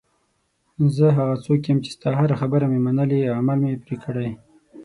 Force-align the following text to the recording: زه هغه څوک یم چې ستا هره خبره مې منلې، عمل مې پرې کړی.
زه 0.95 1.05
هغه 1.17 1.35
څوک 1.45 1.59
یم 1.69 1.77
چې 1.83 1.89
ستا 1.95 2.09
هره 2.19 2.35
خبره 2.41 2.65
مې 2.71 2.79
منلې، 2.85 3.19
عمل 3.39 3.57
مې 3.63 3.81
پرې 3.83 3.95
کړی. 4.03 4.29